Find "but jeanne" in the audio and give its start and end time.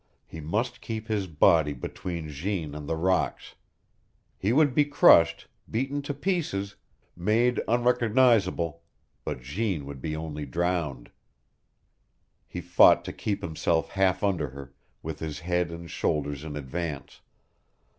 9.23-9.85